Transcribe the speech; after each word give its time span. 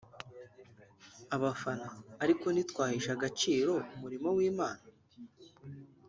abafana 1.35 1.85
ariko 2.23 2.45
ntitwahesha 2.51 3.11
agaciro 3.17 3.73
umurimo 3.95 4.27
w’Imana 4.37 4.83